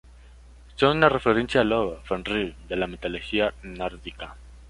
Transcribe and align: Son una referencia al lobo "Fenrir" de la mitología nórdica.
Son 0.77 0.97
una 0.97 1.09
referencia 1.09 1.61
al 1.61 1.69
lobo 1.69 1.99
"Fenrir" 2.05 2.55
de 2.67 2.75
la 2.75 2.87
mitología 2.87 3.53
nórdica. 3.61 4.35